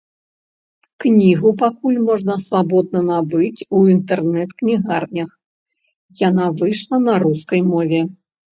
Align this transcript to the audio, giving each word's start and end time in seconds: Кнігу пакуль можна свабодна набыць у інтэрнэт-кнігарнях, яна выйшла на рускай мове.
Кнігу 1.03 1.49
пакуль 1.61 1.99
можна 2.07 2.37
свабодна 2.45 2.99
набыць 3.11 3.65
у 3.77 3.83
інтэрнэт-кнігарнях, 3.97 5.31
яна 6.27 6.51
выйшла 6.59 6.97
на 7.07 7.13
рускай 7.29 7.61
мове. 7.73 8.01